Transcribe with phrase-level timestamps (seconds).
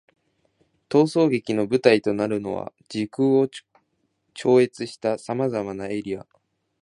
[0.89, 3.47] 逃走劇の舞台となるのは、時空を
[4.33, 6.25] 超越した様々なエリア。